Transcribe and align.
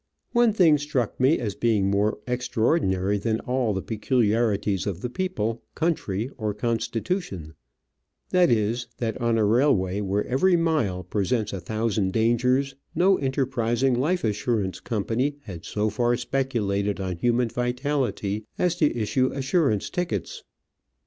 One 0.31 0.51
thing 0.51 0.79
struck 0.79 1.19
me 1.19 1.37
as 1.37 1.53
being 1.53 1.87
more 1.91 2.17
extraordinary 2.27 3.19
than 3.19 3.39
all 3.41 3.71
the 3.71 3.83
peculiarities 3.83 4.87
of 4.87 5.01
the 5.01 5.11
people, 5.11 5.61
country, 5.75 6.31
or 6.39 6.55
constitution— 6.55 7.53
that 8.31 8.49
is, 8.49 8.87
that 8.97 9.21
on 9.21 9.37
a 9.37 9.45
railway 9.45 10.01
where 10.01 10.25
every 10.25 10.55
mile 10.57 11.03
presents 11.03 11.53
a 11.53 11.59
thousand 11.59 12.13
dangers 12.13 12.73
no 12.95 13.17
enterprising 13.19 13.93
life 13.93 14.23
assurance 14.23 14.79
com 14.79 15.03
pany 15.03 15.35
had 15.43 15.65
so 15.65 15.91
far 15.91 16.17
speculated 16.17 16.99
on 16.99 17.17
human 17.17 17.49
vitality 17.49 18.47
as 18.57 18.75
to 18.77 18.91
issue 18.97 19.27
assurance 19.31 19.91
tickets. 19.91 20.43